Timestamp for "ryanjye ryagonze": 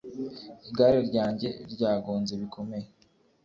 1.09-2.33